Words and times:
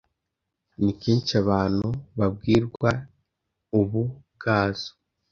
nikenshi 0.83 1.33
abantu 1.43 1.87
babwrwa 2.17 2.91
ubi 3.79 4.03
bwazo 4.33 4.91